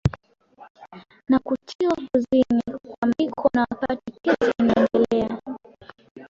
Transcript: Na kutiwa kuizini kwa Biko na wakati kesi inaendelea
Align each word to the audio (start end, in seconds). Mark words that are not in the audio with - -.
Na 1.29 1.39
kutiwa 1.39 1.95
kuizini 1.95 2.63
kwa 2.85 3.09
Biko 3.17 3.49
na 3.53 3.61
wakati 3.69 4.11
kesi 4.23 4.53
inaendelea 4.59 5.41